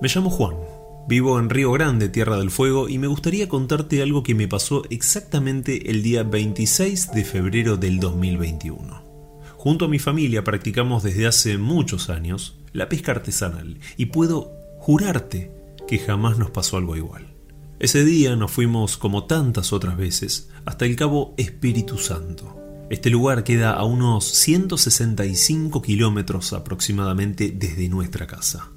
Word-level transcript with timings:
Me 0.00 0.08
llamo 0.08 0.28
Juan, 0.28 0.56
vivo 1.06 1.38
en 1.38 1.48
Río 1.48 1.70
Grande, 1.72 2.08
Tierra 2.08 2.36
del 2.36 2.50
Fuego, 2.50 2.88
y 2.88 2.98
me 2.98 3.06
gustaría 3.06 3.48
contarte 3.48 4.02
algo 4.02 4.24
que 4.24 4.34
me 4.34 4.48
pasó 4.48 4.82
exactamente 4.90 5.90
el 5.90 6.02
día 6.02 6.24
26 6.24 7.12
de 7.12 7.24
febrero 7.24 7.76
del 7.76 8.00
2021. 8.00 9.02
Junto 9.56 9.84
a 9.84 9.88
mi 9.88 9.98
familia 9.98 10.42
practicamos 10.42 11.04
desde 11.04 11.26
hace 11.26 11.58
muchos 11.58 12.10
años 12.10 12.58
la 12.72 12.88
pesca 12.88 13.12
artesanal 13.12 13.78
y 13.96 14.06
puedo 14.06 14.52
jurarte 14.78 15.52
que 15.86 15.98
jamás 15.98 16.38
nos 16.38 16.50
pasó 16.50 16.76
algo 16.76 16.96
igual. 16.96 17.32
Ese 17.78 18.04
día 18.04 18.34
nos 18.36 18.50
fuimos, 18.50 18.96
como 18.96 19.24
tantas 19.24 19.72
otras 19.72 19.96
veces, 19.96 20.50
hasta 20.64 20.86
el 20.86 20.96
Cabo 20.96 21.34
Espíritu 21.36 21.98
Santo. 21.98 22.60
Este 22.90 23.10
lugar 23.10 23.44
queda 23.44 23.72
a 23.72 23.84
unos 23.84 24.24
165 24.26 25.80
kilómetros 25.80 26.52
aproximadamente 26.52 27.50
desde 27.56 27.88
nuestra 27.88 28.26
casa. 28.26 28.73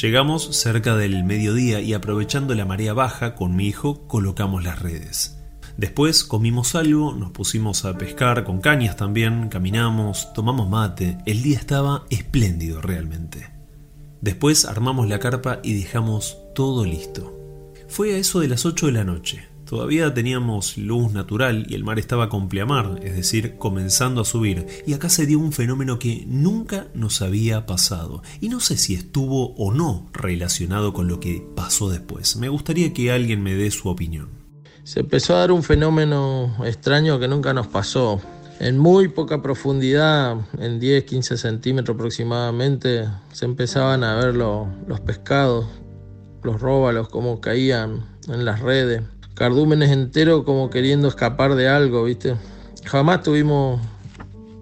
Llegamos 0.00 0.56
cerca 0.56 0.96
del 0.96 1.22
mediodía 1.22 1.80
y 1.80 1.92
aprovechando 1.92 2.54
la 2.54 2.64
marea 2.64 2.94
baja 2.94 3.34
con 3.34 3.54
mi 3.54 3.66
hijo 3.66 4.06
colocamos 4.08 4.64
las 4.64 4.80
redes. 4.80 5.38
Después 5.76 6.24
comimos 6.24 6.74
algo, 6.74 7.12
nos 7.12 7.30
pusimos 7.30 7.84
a 7.84 7.96
pescar 7.96 8.44
con 8.44 8.60
cañas 8.60 8.96
también, 8.96 9.48
caminamos, 9.48 10.32
tomamos 10.32 10.68
mate, 10.68 11.18
el 11.26 11.42
día 11.42 11.58
estaba 11.58 12.04
espléndido 12.10 12.80
realmente. 12.80 13.50
Después 14.20 14.64
armamos 14.64 15.08
la 15.08 15.18
carpa 15.18 15.60
y 15.62 15.74
dejamos 15.74 16.38
todo 16.54 16.84
listo. 16.84 17.38
Fue 17.88 18.14
a 18.14 18.18
eso 18.18 18.40
de 18.40 18.48
las 18.48 18.64
8 18.64 18.86
de 18.86 18.92
la 18.92 19.04
noche. 19.04 19.51
Todavía 19.72 20.12
teníamos 20.12 20.76
luz 20.76 21.14
natural 21.14 21.64
y 21.66 21.74
el 21.74 21.82
mar 21.82 21.98
estaba 21.98 22.28
con 22.28 22.50
pleamar, 22.50 23.00
es 23.02 23.16
decir, 23.16 23.56
comenzando 23.56 24.20
a 24.20 24.26
subir, 24.26 24.66
y 24.86 24.92
acá 24.92 25.08
se 25.08 25.24
dio 25.24 25.38
un 25.38 25.50
fenómeno 25.50 25.98
que 25.98 26.24
nunca 26.26 26.88
nos 26.92 27.22
había 27.22 27.64
pasado, 27.64 28.22
y 28.42 28.50
no 28.50 28.60
sé 28.60 28.76
si 28.76 28.92
estuvo 28.92 29.54
o 29.54 29.72
no 29.72 30.10
relacionado 30.12 30.92
con 30.92 31.08
lo 31.08 31.20
que 31.20 31.42
pasó 31.56 31.88
después. 31.88 32.36
Me 32.36 32.50
gustaría 32.50 32.92
que 32.92 33.12
alguien 33.12 33.42
me 33.42 33.54
dé 33.54 33.70
su 33.70 33.88
opinión. 33.88 34.28
Se 34.84 35.00
empezó 35.00 35.36
a 35.36 35.38
dar 35.38 35.52
un 35.52 35.62
fenómeno 35.62 36.54
extraño 36.66 37.18
que 37.18 37.26
nunca 37.26 37.54
nos 37.54 37.68
pasó. 37.68 38.20
En 38.60 38.76
muy 38.76 39.08
poca 39.08 39.40
profundidad, 39.40 40.36
en 40.58 40.80
10, 40.80 41.04
15 41.04 41.38
centímetros 41.38 41.94
aproximadamente, 41.94 43.08
se 43.32 43.46
empezaban 43.46 44.04
a 44.04 44.16
ver 44.16 44.34
los 44.34 45.00
pescados, 45.00 45.64
los 46.42 46.60
róbalos, 46.60 47.08
como 47.08 47.40
caían 47.40 48.04
en 48.28 48.44
las 48.44 48.60
redes 48.60 49.00
cardúmenes 49.42 49.90
enteros 49.90 50.44
como 50.44 50.70
queriendo 50.70 51.08
escapar 51.08 51.56
de 51.56 51.66
algo, 51.66 52.04
¿viste? 52.04 52.36
Jamás 52.84 53.24
tuvimos 53.24 53.80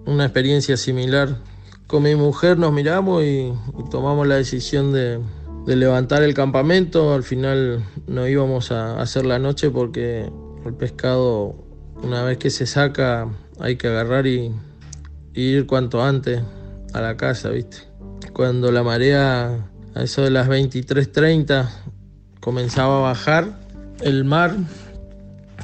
una 0.07 0.23
experiencia 0.25 0.75
similar. 0.75 1.37
Con 1.85 2.01
mi 2.01 2.15
mujer 2.15 2.57
nos 2.57 2.73
miramos 2.73 3.23
y, 3.23 3.53
tomamos 3.91 4.25
la 4.25 4.37
decisión 4.37 4.91
de, 4.91 5.19
levantar 5.67 6.23
el 6.23 6.33
campamento. 6.33 7.13
Al 7.13 7.21
final 7.21 7.85
no 8.07 8.27
íbamos 8.27 8.71
a 8.71 8.99
hacer 8.99 9.23
la 9.23 9.37
noche 9.37 9.69
porque 9.69 10.31
el 10.65 10.73
pescado, 10.73 11.53
una 12.01 12.23
vez 12.23 12.39
que 12.39 12.49
se 12.49 12.65
saca, 12.65 13.29
hay 13.59 13.75
que 13.75 13.87
agarrar 13.87 14.25
y, 14.25 14.51
y 15.35 15.41
ir 15.43 15.67
cuanto 15.67 16.03
antes 16.03 16.41
a 16.91 17.01
la 17.01 17.17
casa, 17.17 17.51
¿viste? 17.51 17.77
Cuando 18.33 18.71
la 18.71 18.81
marea, 18.81 19.63
a 19.93 20.01
eso 20.01 20.23
de 20.23 20.31
las 20.31 20.49
23.30, 20.49 21.69
comenzaba 22.39 22.97
a 22.97 23.01
bajar, 23.01 23.60
el 24.03 24.23
mar. 24.23 24.55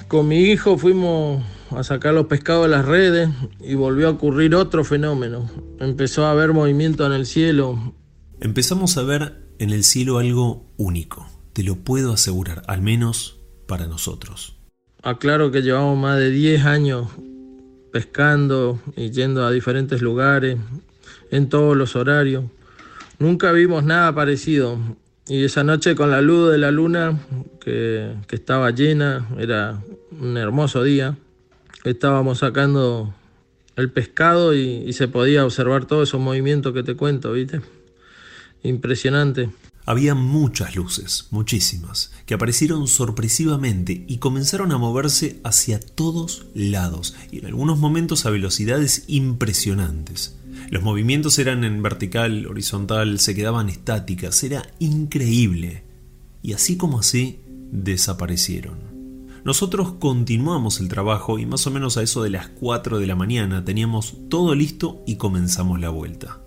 Con 0.07 0.27
mi 0.27 0.39
hijo 0.39 0.77
fuimos 0.77 1.43
a 1.71 1.83
sacar 1.83 2.13
los 2.13 2.27
pescados 2.27 2.63
de 2.63 2.69
las 2.69 2.85
redes 2.85 3.29
y 3.59 3.75
volvió 3.75 4.07
a 4.07 4.11
ocurrir 4.11 4.55
otro 4.55 4.83
fenómeno. 4.83 5.49
Empezó 5.79 6.25
a 6.25 6.31
haber 6.31 6.53
movimiento 6.53 7.05
en 7.05 7.13
el 7.13 7.25
cielo. 7.25 7.93
Empezamos 8.39 8.97
a 8.97 9.03
ver 9.03 9.47
en 9.59 9.71
el 9.71 9.83
cielo 9.83 10.19
algo 10.19 10.65
único, 10.77 11.27
te 11.53 11.63
lo 11.63 11.75
puedo 11.75 12.13
asegurar, 12.13 12.63
al 12.67 12.81
menos 12.81 13.39
para 13.67 13.87
nosotros. 13.87 14.55
Aclaro 15.01 15.51
que 15.51 15.61
llevamos 15.61 15.97
más 15.97 16.17
de 16.17 16.29
10 16.29 16.65
años 16.65 17.07
pescando 17.91 18.79
y 18.95 19.09
yendo 19.09 19.45
a 19.45 19.51
diferentes 19.51 20.01
lugares, 20.01 20.57
en 21.31 21.49
todos 21.49 21.75
los 21.75 21.95
horarios. 21.95 22.45
Nunca 23.19 23.51
vimos 23.51 23.83
nada 23.83 24.13
parecido. 24.13 24.77
Y 25.29 25.43
esa 25.43 25.63
noche 25.63 25.95
con 25.95 26.09
la 26.09 26.21
luz 26.21 26.51
de 26.51 26.57
la 26.57 26.71
luna, 26.71 27.19
que, 27.59 28.13
estaba 28.29 28.71
llena, 28.71 29.27
era 29.37 29.83
un 30.19 30.37
hermoso 30.37 30.83
día, 30.83 31.17
estábamos 31.83 32.39
sacando 32.39 33.13
el 33.75 33.91
pescado 33.91 34.55
y, 34.55 34.93
se 34.93 35.09
podía 35.09 35.43
observar 35.43 35.85
todos 35.85 36.09
esos 36.09 36.21
movimientos 36.21 36.73
que 36.73 36.83
te 36.83 36.95
cuento, 36.95 37.33
¿viste? 37.33 37.61
Impresionante. 38.63 39.49
Había 39.85 40.15
muchas 40.15 40.75
luces, 40.75 41.27
muchísimas, 41.31 42.11
que 42.25 42.33
aparecieron 42.33 42.87
sorpresivamente 42.87 44.05
y 44.07 44.17
comenzaron 44.17 44.71
a 44.71 44.77
moverse 44.77 45.39
hacia 45.43 45.79
todos 45.79 46.45
lados 46.53 47.15
y 47.31 47.39
en 47.39 47.47
algunos 47.47 47.79
momentos 47.79 48.25
a 48.25 48.29
velocidades 48.29 49.03
impresionantes. 49.07 50.37
Los 50.69 50.83
movimientos 50.83 51.39
eran 51.39 51.63
en 51.63 51.81
vertical, 51.81 52.45
horizontal, 52.45 53.19
se 53.19 53.33
quedaban 53.35 53.69
estáticas, 53.69 54.43
era 54.43 54.63
increíble. 54.79 55.83
Y 56.43 56.53
así 56.53 56.75
como 56.75 56.99
así, 56.99 57.39
desaparecieron. 57.71 58.77
Nosotros 59.45 59.93
continuamos 59.93 60.81
el 60.81 60.89
trabajo 60.89 61.39
y 61.39 61.45
más 61.45 61.65
o 61.67 61.71
menos 61.71 61.95
a 61.95 62.03
eso 62.03 62.21
de 62.21 62.31
las 62.31 62.49
4 62.49 62.99
de 62.99 63.07
la 63.07 63.15
mañana 63.15 63.63
teníamos 63.63 64.17
todo 64.29 64.53
listo 64.55 65.03
y 65.07 65.15
comenzamos 65.15 65.79
la 65.79 65.89
vuelta. 65.89 66.41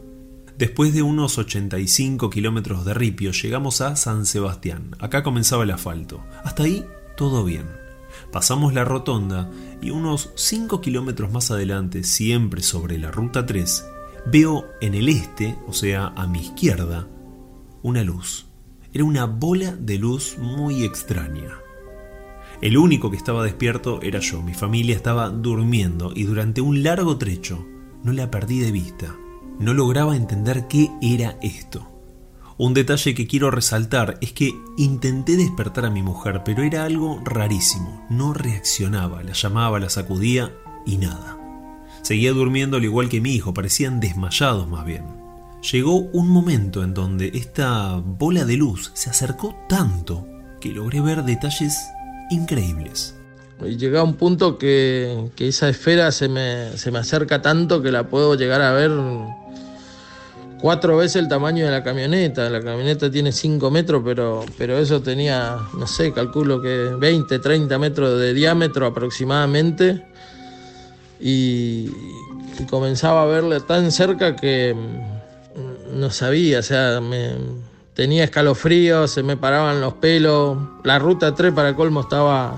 Después 0.58 0.92
de 0.92 1.00
unos 1.00 1.38
85 1.38 2.28
kilómetros 2.28 2.84
de 2.84 2.92
ripio 2.92 3.32
llegamos 3.32 3.80
a 3.80 3.96
San 3.96 4.26
Sebastián. 4.26 4.94
Acá 4.98 5.22
comenzaba 5.22 5.64
el 5.64 5.70
asfalto. 5.70 6.22
Hasta 6.44 6.64
ahí 6.64 6.84
todo 7.16 7.42
bien. 7.42 7.64
Pasamos 8.30 8.74
la 8.74 8.84
rotonda 8.84 9.50
y 9.80 9.88
unos 9.88 10.32
5 10.34 10.82
kilómetros 10.82 11.32
más 11.32 11.50
adelante, 11.50 12.04
siempre 12.04 12.60
sobre 12.60 12.98
la 12.98 13.10
ruta 13.10 13.46
3, 13.46 13.84
Veo 14.26 14.66
en 14.80 14.94
el 14.94 15.08
este, 15.08 15.56
o 15.66 15.72
sea, 15.72 16.12
a 16.16 16.26
mi 16.26 16.40
izquierda, 16.40 17.08
una 17.82 18.04
luz. 18.04 18.46
Era 18.92 19.04
una 19.04 19.24
bola 19.26 19.74
de 19.76 19.98
luz 19.98 20.36
muy 20.38 20.84
extraña. 20.84 21.58
El 22.60 22.76
único 22.76 23.10
que 23.10 23.16
estaba 23.16 23.42
despierto 23.42 24.02
era 24.02 24.18
yo, 24.18 24.42
mi 24.42 24.52
familia 24.52 24.94
estaba 24.94 25.30
durmiendo 25.30 26.12
y 26.14 26.24
durante 26.24 26.60
un 26.60 26.82
largo 26.82 27.16
trecho 27.16 27.66
no 28.04 28.12
la 28.12 28.30
perdí 28.30 28.60
de 28.60 28.72
vista. 28.72 29.16
No 29.58 29.74
lograba 29.74 30.16
entender 30.16 30.66
qué 30.68 30.90
era 31.00 31.38
esto. 31.40 31.86
Un 32.58 32.74
detalle 32.74 33.14
que 33.14 33.26
quiero 33.26 33.50
resaltar 33.50 34.18
es 34.20 34.32
que 34.34 34.52
intenté 34.76 35.36
despertar 35.36 35.86
a 35.86 35.90
mi 35.90 36.02
mujer, 36.02 36.42
pero 36.44 36.62
era 36.62 36.84
algo 36.84 37.22
rarísimo. 37.24 38.06
No 38.10 38.34
reaccionaba, 38.34 39.22
la 39.22 39.32
llamaba, 39.32 39.80
la 39.80 39.88
sacudía 39.88 40.54
y 40.84 40.98
nada. 40.98 41.39
Seguía 42.02 42.32
durmiendo 42.32 42.76
al 42.76 42.84
igual 42.84 43.08
que 43.08 43.20
mi 43.20 43.34
hijo, 43.34 43.54
parecían 43.54 44.00
desmayados 44.00 44.68
más 44.68 44.84
bien. 44.84 45.04
Llegó 45.72 45.96
un 45.98 46.28
momento 46.28 46.82
en 46.82 46.94
donde 46.94 47.30
esta 47.34 47.96
bola 47.96 48.44
de 48.44 48.56
luz 48.56 48.90
se 48.94 49.10
acercó 49.10 49.54
tanto 49.68 50.26
que 50.60 50.70
logré 50.70 51.00
ver 51.00 51.22
detalles 51.24 51.76
increíbles. 52.30 53.14
Y 53.64 53.76
llega 53.76 54.02
un 54.02 54.14
punto 54.14 54.56
que, 54.56 55.30
esa 55.38 55.68
esfera 55.68 56.12
se 56.12 56.28
me, 56.28 56.76
se 56.76 56.90
me 56.90 56.98
acerca 56.98 57.42
tanto 57.42 57.82
que 57.82 57.92
la 57.92 58.08
puedo 58.08 58.34
llegar 58.34 58.62
a 58.62 58.72
ver 58.72 58.90
cuatro 60.60 60.96
veces 60.96 61.16
el 61.16 61.28
tamaño 61.28 61.66
de 61.66 61.70
la 61.70 61.82
camioneta. 61.82 62.48
La 62.48 62.62
camioneta 62.62 63.10
tiene 63.10 63.32
5 63.32 63.70
metros, 63.70 64.02
pero, 64.04 64.44
pero 64.56 64.78
eso 64.78 65.02
tenía, 65.02 65.58
no 65.78 65.86
sé, 65.86 66.12
calculo 66.12 66.62
que 66.62 66.94
20, 66.98 67.38
30 67.38 67.78
metros 67.78 68.18
de 68.18 68.32
diámetro 68.32 68.86
aproximadamente 68.86 70.06
y, 71.20 71.90
comenzaba 72.68 73.22
a 73.22 73.26
verle 73.26 73.60
tan 73.60 73.90
cerca 73.90 74.36
que 74.36 74.74
mm, 74.74 75.98
no 75.98 76.10
sabía, 76.10 76.58
o 76.58 76.62
sea, 76.62 77.00
me, 77.00 77.34
tenía 77.94 78.24
escalofríos, 78.24 79.10
se 79.10 79.22
me 79.22 79.36
paraban 79.36 79.80
los 79.80 79.94
pelos. 79.94 80.58
La 80.84 80.98
ruta 80.98 81.34
3 81.34 81.52
para 81.52 81.74
colmo 81.74 82.00
estaba, 82.00 82.54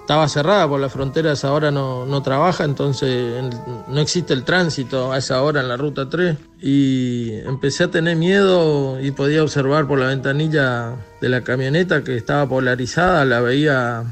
estaba 0.00 0.28
cerrada 0.28 0.68
por 0.68 0.80
las 0.80 0.92
fronteras, 0.92 1.44
ahora 1.44 1.70
no, 1.70 2.06
no 2.06 2.22
trabaja, 2.22 2.64
entonces 2.64 3.44
no 3.88 4.00
existe 4.00 4.32
el 4.32 4.44
tránsito 4.44 5.12
a 5.12 5.18
esa 5.18 5.42
hora 5.42 5.60
en 5.60 5.68
la 5.68 5.76
ruta 5.76 6.08
3. 6.08 6.36
Y 6.60 7.32
empecé 7.46 7.84
a 7.84 7.90
tener 7.90 8.16
miedo 8.16 9.00
y 9.00 9.10
podía 9.10 9.42
observar 9.42 9.86
por 9.86 9.98
la 9.98 10.06
ventanilla 10.06 10.96
de 11.20 11.28
la 11.28 11.42
camioneta 11.42 12.04
que 12.04 12.16
estaba 12.16 12.48
polarizada, 12.48 13.24
la 13.24 13.40
veía 13.40 14.04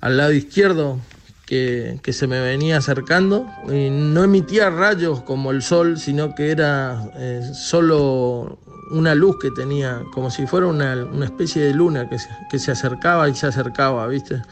al 0.00 0.16
lado 0.16 0.32
izquierdo 0.32 0.98
que, 1.46 2.00
se 2.12 2.26
me 2.26 2.40
venía 2.40 2.78
acercando 2.78 3.46
y 3.68 3.90
no 3.90 4.24
emitía 4.24 4.70
rayos 4.70 5.22
como 5.22 5.50
el 5.50 5.62
sol, 5.62 5.98
sino 5.98 6.34
que 6.34 6.50
era 6.50 7.10
eh, 7.16 7.42
solo 7.52 8.58
una 8.90 9.14
luz 9.14 9.38
que 9.40 9.50
tenía, 9.50 10.02
como 10.12 10.30
si 10.30 10.46
fuera 10.46 10.66
una, 10.66 10.94
especie 11.24 11.62
de 11.62 11.74
luna 11.74 12.08
que 12.08 12.18
se, 12.18 12.28
que 12.50 12.58
se 12.58 12.72
acercaba 12.72 13.28
y 13.28 13.34
se 13.34 13.46
acercaba, 13.46 14.06
¿viste? 14.06 14.42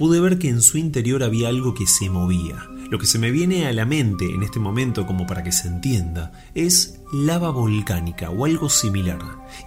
Pude 0.00 0.18
ver 0.18 0.38
que 0.38 0.48
en 0.48 0.62
su 0.62 0.78
interior 0.78 1.22
había 1.22 1.48
algo 1.48 1.74
que 1.74 1.86
se 1.86 2.08
movía. 2.08 2.66
Lo 2.88 2.98
que 2.98 3.04
se 3.04 3.18
me 3.18 3.30
viene 3.30 3.66
a 3.66 3.72
la 3.74 3.84
mente 3.84 4.24
en 4.32 4.42
este 4.42 4.58
momento, 4.58 5.06
como 5.06 5.26
para 5.26 5.44
que 5.44 5.52
se 5.52 5.68
entienda, 5.68 6.32
es 6.54 7.02
lava 7.12 7.50
volcánica 7.50 8.30
o 8.30 8.46
algo 8.46 8.70
similar, 8.70 9.18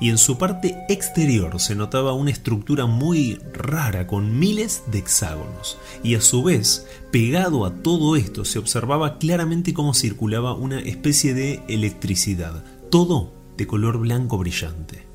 y 0.02 0.10
en 0.10 0.18
su 0.18 0.40
parte 0.40 0.76
exterior 0.90 1.60
se 1.60 1.76
notaba 1.76 2.14
una 2.14 2.32
estructura 2.32 2.88
muy 2.88 3.38
rara 3.54 4.08
con 4.08 4.40
miles 4.40 4.82
de 4.92 4.98
hexágonos, 4.98 5.78
y 6.02 6.16
a 6.16 6.22
su 6.22 6.42
vez, 6.42 6.88
pegado 7.12 7.64
a 7.64 7.84
todo 7.84 8.16
esto, 8.16 8.44
se 8.44 8.58
observaba 8.58 9.20
claramente 9.20 9.76
cómo 9.76 9.94
circulaba 9.94 10.56
una 10.56 10.80
especie 10.80 11.36
de 11.36 11.62
electricidad, 11.68 12.64
todo 12.90 13.36
de 13.56 13.68
color 13.68 14.00
blanco 14.00 14.40
brillante. 14.40 15.13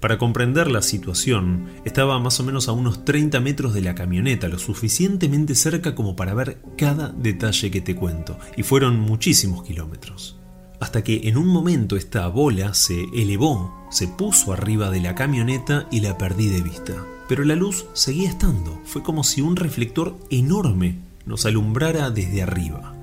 Para 0.00 0.16
comprender 0.16 0.70
la 0.70 0.80
situación, 0.80 1.66
estaba 1.84 2.20
más 2.20 2.38
o 2.38 2.44
menos 2.44 2.68
a 2.68 2.72
unos 2.72 3.04
30 3.04 3.40
metros 3.40 3.74
de 3.74 3.82
la 3.82 3.96
camioneta, 3.96 4.46
lo 4.46 4.58
suficientemente 4.58 5.56
cerca 5.56 5.96
como 5.96 6.14
para 6.14 6.34
ver 6.34 6.58
cada 6.76 7.08
detalle 7.08 7.72
que 7.72 7.80
te 7.80 7.96
cuento, 7.96 8.38
y 8.56 8.62
fueron 8.62 9.00
muchísimos 9.00 9.64
kilómetros. 9.64 10.38
Hasta 10.78 11.02
que 11.02 11.28
en 11.28 11.36
un 11.36 11.48
momento 11.48 11.96
esta 11.96 12.28
bola 12.28 12.74
se 12.74 13.06
elevó, 13.12 13.88
se 13.90 14.06
puso 14.06 14.52
arriba 14.52 14.90
de 14.90 15.00
la 15.00 15.16
camioneta 15.16 15.88
y 15.90 16.00
la 16.00 16.16
perdí 16.16 16.46
de 16.46 16.62
vista. 16.62 16.94
Pero 17.28 17.42
la 17.42 17.56
luz 17.56 17.86
seguía 17.92 18.28
estando, 18.28 18.80
fue 18.84 19.02
como 19.02 19.24
si 19.24 19.40
un 19.40 19.56
reflector 19.56 20.16
enorme 20.30 21.00
nos 21.26 21.44
alumbrara 21.44 22.10
desde 22.10 22.42
arriba. 22.42 22.94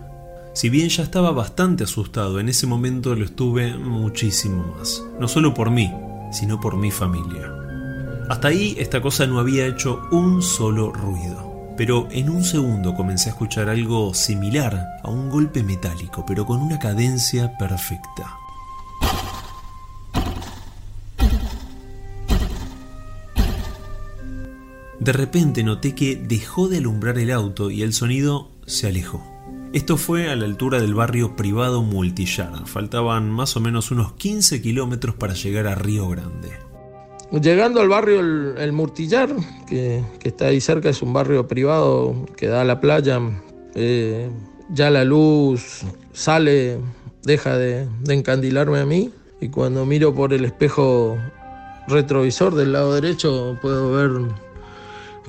Si 0.53 0.69
bien 0.69 0.87
ya 0.87 1.03
estaba 1.03 1.31
bastante 1.31 1.83
asustado, 1.83 2.39
en 2.39 2.47
ese 2.47 2.65
momento 2.65 3.13
lo 3.13 3.25
estuve 3.25 3.77
muchísimo 3.77 4.73
más. 4.77 5.03
No 5.19 5.27
solo 5.27 5.53
por 5.53 5.69
mí, 5.69 5.91
sino 6.35 6.59
por 6.59 6.75
mi 6.77 6.91
familia. 6.91 7.51
Hasta 8.29 8.49
ahí 8.49 8.75
esta 8.77 9.01
cosa 9.01 9.25
no 9.25 9.39
había 9.39 9.65
hecho 9.65 10.01
un 10.11 10.41
solo 10.41 10.91
ruido. 10.91 11.55
Pero 11.77 12.07
en 12.11 12.29
un 12.29 12.43
segundo 12.43 12.95
comencé 12.95 13.29
a 13.29 13.33
escuchar 13.33 13.69
algo 13.69 14.13
similar 14.13 14.99
a 15.03 15.09
un 15.09 15.29
golpe 15.29 15.61
metálico, 15.61 16.25
pero 16.25 16.45
con 16.45 16.61
una 16.61 16.79
cadencia 16.79 17.57
perfecta. 17.57 18.37
De 24.99 25.11
repente 25.11 25.63
noté 25.63 25.93
que 25.93 26.15
dejó 26.15 26.67
de 26.67 26.77
alumbrar 26.77 27.19
el 27.19 27.29
auto 27.29 27.69
y 27.69 27.83
el 27.83 27.93
sonido 27.93 28.49
se 28.65 28.87
alejó. 28.87 29.34
Esto 29.75 29.97
fue 29.97 30.29
a 30.29 30.37
la 30.37 30.45
altura 30.45 30.79
del 30.79 30.93
barrio 30.93 31.35
privado 31.35 31.81
Multillar. 31.81 32.65
Faltaban 32.65 33.29
más 33.29 33.57
o 33.57 33.59
menos 33.59 33.91
unos 33.91 34.13
15 34.13 34.61
kilómetros 34.61 35.15
para 35.15 35.33
llegar 35.33 35.67
a 35.67 35.75
Río 35.75 36.07
Grande. 36.07 36.47
Llegando 37.29 37.81
al 37.81 37.89
barrio 37.89 38.21
El, 38.55 38.71
Murtillar, 38.71 39.35
que, 39.67 40.01
está 40.23 40.45
ahí 40.45 40.61
cerca, 40.61 40.87
es 40.87 41.01
un 41.01 41.11
barrio 41.11 41.49
privado 41.49 42.25
que 42.37 42.47
da 42.47 42.61
a 42.61 42.63
la 42.63 42.79
playa, 42.79 43.19
eh, 43.73 44.29
ya 44.69 44.89
la 44.89 45.03
luz 45.03 45.81
sale, 46.13 46.79
deja 47.23 47.57
de, 47.57 47.89
de 47.99 48.13
encandilarme 48.13 48.79
a 48.79 48.85
mí 48.85 49.11
y 49.41 49.49
cuando 49.49 49.85
miro 49.85 50.15
por 50.15 50.31
el 50.31 50.45
espejo 50.45 51.17
retrovisor 51.89 52.55
del 52.55 52.71
lado 52.71 52.93
derecho 52.93 53.57
puedo 53.61 53.91
ver 53.91 54.44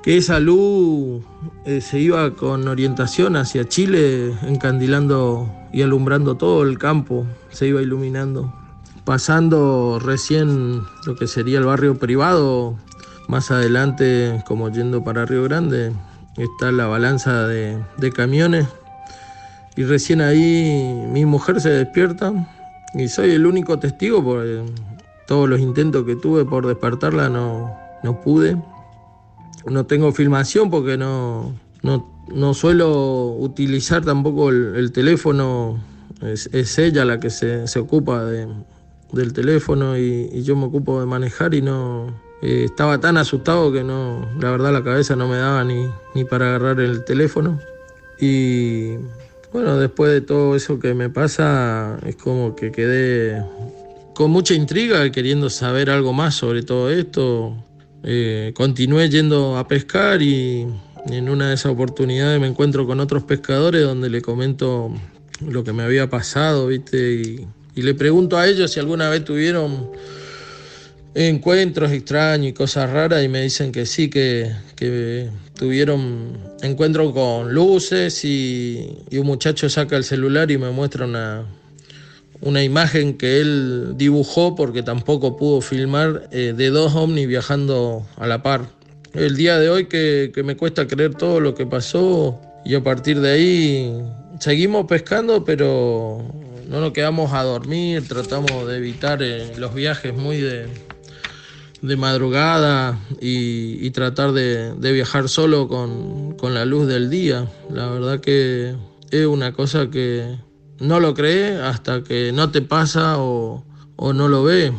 que 0.07 0.17
esa 0.17 0.39
luz 0.39 1.25
eh, 1.65 1.81
se 1.81 1.99
iba 1.99 2.31
con 2.31 2.69
orientación 2.69 3.35
hacia 3.35 3.69
Chile, 3.69 4.33
encandilando 4.43 5.53
y 5.73 5.83
alumbrando 5.83 6.37
todo 6.37 6.63
el 6.63 6.79
campo, 6.79 7.27
se 7.51 7.67
iba 7.67 7.83
iluminando. 7.83 8.55
Pasando 9.05 9.99
recién 10.01 10.81
lo 11.07 11.17
que 11.17 11.27
sería 11.27 11.59
el 11.59 11.65
barrio 11.65 11.99
privado, 11.99 12.77
más 13.27 13.51
adelante, 13.51 14.45
como 14.47 14.71
yendo 14.71 15.03
para 15.03 15.27
Río 15.27 15.43
Grande, 15.43 15.93
está 16.37 16.71
la 16.71 16.87
balanza 16.87 17.49
de, 17.49 18.13
camiones. 18.15 18.69
Y 19.75 19.83
recién 19.83 20.21
ahí 20.21 21.05
mi 21.11 21.27
mujer 21.27 21.61
se 21.61 21.71
despierta 21.71 22.33
y 22.95 23.09
soy 23.09 23.33
el 23.33 23.45
único 23.45 23.77
testigo 23.81 24.23
porque 24.23 24.63
todos 25.27 25.49
los 25.49 25.59
intentos 25.59 26.05
que 26.05 26.15
tuve 26.15 26.45
por 26.45 26.65
despertarla 26.65 27.29
no, 27.29 27.77
no 28.05 28.21
pude 28.21 28.57
no 29.67 29.87
tengo 29.87 30.13
filmación 30.13 30.71
porque 30.71 30.97
no, 30.97 31.55
no, 31.83 32.55
suelo 32.55 33.33
utilizar 33.33 34.05
tampoco 34.05 34.51
el, 34.51 34.93
teléfono. 34.93 35.83
Es, 36.23 36.79
ella 36.79 37.05
la 37.05 37.21
que 37.21 37.31
se, 37.31 37.65
ocupa 37.79 38.25
del 38.25 39.33
teléfono 39.33 39.99
y, 39.99 40.43
yo 40.43 40.57
me 40.57 40.67
ocupo 40.67 41.01
de 41.01 41.07
manejar 41.07 41.55
y 41.55 41.63
no... 41.63 42.25
Eh, 42.43 42.65
estaba 42.65 43.01
tan 43.01 43.17
asustado 43.17 43.73
que 43.73 43.83
no, 43.83 44.29
la 44.39 44.51
verdad 44.51 44.71
la 44.71 44.85
cabeza 44.85 45.17
no 45.17 45.27
me 45.27 45.39
daba 45.39 45.65
ni, 45.65 45.89
ni 46.15 46.25
para 46.25 46.49
agarrar 46.49 46.81
el 46.81 47.03
teléfono. 47.05 47.59
Y 48.21 48.97
bueno, 49.53 49.79
después 49.79 50.13
de 50.13 50.21
todo 50.21 50.55
eso 50.55 50.79
que 50.79 50.93
me 50.93 51.09
pasa, 51.09 51.99
es 52.05 52.17
como 52.17 52.55
que 52.55 52.73
quedé 52.73 53.43
con 54.15 54.31
mucha 54.31 54.55
intriga 54.55 55.11
queriendo 55.11 55.51
saber 55.51 55.91
algo 55.91 56.13
más 56.13 56.35
sobre 56.35 56.63
todo 56.63 56.91
esto. 56.91 57.55
Eh, 58.09 58.53
continué 58.55 59.11
yendo 59.11 59.57
a 59.57 59.67
pescar 59.67 60.23
y 60.23 60.65
en 61.11 61.29
una 61.29 61.49
de 61.49 61.55
esas 61.55 61.73
oportunidades 61.73 62.41
me 62.41 62.47
encuentro 62.47 62.87
con 62.87 63.01
otros 63.01 63.25
pescadores 63.25 63.83
donde 63.83 64.09
le 64.09 64.23
comento 64.23 64.95
lo 65.45 65.65
que 65.65 65.73
me 65.73 65.83
había 65.83 66.09
pasado, 66.09 66.69
¿viste? 66.69 67.47
Y, 67.75 67.83
le 67.83 67.95
pregunto 67.95 68.39
a 68.39 68.47
ellos 68.47 68.71
si 68.73 68.81
alguna 68.81 69.11
vez 69.11 69.25
tuvieron 69.25 69.91
encuentros 71.15 71.91
extraños 71.91 72.47
y 72.47 72.53
cosas 72.53 72.89
raras 72.91 73.23
y 73.23 73.29
me 73.29 73.43
dicen 73.43 73.73
que 73.73 73.85
sí, 73.87 74.09
que, 74.09 74.53
tuvieron 75.55 76.39
encuentros 76.63 77.13
con 77.13 77.53
luces 77.53 78.25
y, 78.25 78.99
un 79.13 79.27
muchacho 79.27 79.69
saca 79.69 79.97
el 79.97 80.05
celular 80.05 80.51
y 80.51 80.59
me 80.59 80.71
muestra 80.71 81.07
una, 81.07 81.45
una 82.41 82.63
imagen 82.63 83.17
que 83.17 83.41
él 83.41 83.95
dibujó 83.97 84.55
porque 84.55 84.83
tampoco 84.83 85.37
pudo 85.37 85.61
filmar 85.61 86.29
eh, 86.31 86.55
de 86.57 86.71
dos 86.71 86.95
ovnis 86.95 87.27
viajando 87.27 88.07
a 88.17 88.27
la 88.27 88.43
par. 88.43 88.67
El 89.15 89.37
día 89.37 89.59
de 89.59 89.71
hoy 89.71 89.87
que, 89.87 90.33
me 90.45 90.57
cuesta 90.57 90.87
creer 90.87 91.15
todo 91.15 91.41
lo 91.41 91.55
que 91.55 91.67
pasó 91.67 92.39
y 92.65 92.75
a 92.75 92.83
partir 92.83 93.21
de 93.21 93.31
ahí 93.31 94.03
seguimos 94.41 94.87
pescando 94.87 95.45
pero 95.45 96.23
no 96.69 96.81
nos 96.81 96.93
quedamos 96.93 97.33
a 97.33 97.43
dormir, 97.43 98.07
tratamos 98.07 98.67
de 98.67 98.77
evitar 98.77 99.23
eh, 99.23 99.53
los 99.57 99.73
viajes 99.75 100.15
muy 100.15 100.41
de, 100.41 100.67
de 101.81 101.97
madrugada 101.97 102.99
y, 103.21 103.89
tratar 103.91 104.33
de, 104.33 104.75
viajar 104.93 105.29
solo 105.29 105.69
con, 105.69 106.37
con 106.37 106.55
la 106.55 106.65
luz 106.65 106.87
del 106.87 107.09
día. 107.09 107.47
La 107.71 107.89
verdad 107.89 108.21
que 108.21 108.75
es 109.11 109.27
una 109.27 109.53
cosa 109.53 109.89
que, 109.91 110.37
no 110.81 111.01
lo 111.01 111.15
cree 111.15 111.61
hasta 111.61 112.03
que 112.03 112.33
no 112.33 112.51
te 112.51 112.63
pasa 112.63 113.17
o, 113.19 113.65
no 113.99 114.29
lo 114.29 114.45
ve. 114.45 114.73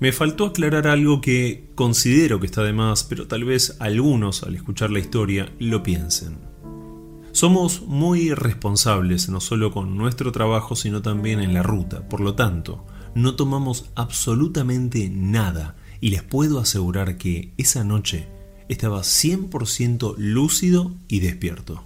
Me 0.00 0.12
faltó 0.12 0.46
aclarar 0.46 0.86
algo 0.86 1.20
que 1.20 1.70
considero 1.74 2.40
que 2.40 2.46
está 2.46 2.62
de 2.62 2.72
más, 2.72 3.04
pero 3.04 3.26
tal 3.26 3.44
vez 3.44 3.76
algunos 3.78 4.42
al 4.42 4.54
escuchar 4.54 4.90
la 4.90 4.98
historia 4.98 5.52
lo 5.58 5.82
piensen. 5.82 6.38
Somos 7.32 7.82
muy 7.82 8.34
responsables 8.34 9.28
no 9.28 9.40
solo 9.40 9.72
con 9.72 9.96
nuestro 9.96 10.32
trabajo, 10.32 10.76
sino 10.76 11.02
también 11.02 11.40
en 11.40 11.54
la 11.54 11.62
ruta. 11.62 12.08
Por 12.08 12.20
lo 12.20 12.34
tanto, 12.34 12.84
no 13.14 13.36
tomamos 13.36 13.90
absolutamente 13.94 15.08
nada 15.08 15.76
y 16.00 16.10
les 16.10 16.22
puedo 16.22 16.58
asegurar 16.58 17.16
que 17.16 17.54
esa 17.56 17.84
noche 17.84 18.28
estaba 18.68 19.00
100% 19.00 20.14
lúcido 20.18 20.92
y 21.08 21.20
despierto. 21.20 21.84